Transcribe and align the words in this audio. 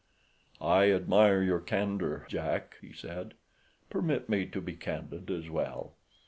"I 0.59 0.89
admire 0.91 1.43
your 1.43 1.59
candor, 1.59 2.25
Jack," 2.27 2.75
he 2.81 2.91
said. 2.91 3.35
"Permit 3.91 4.29
me 4.29 4.47
to 4.47 4.59
be 4.59 4.73
candid, 4.75 5.29
as 5.29 5.47
well. 5.47 5.93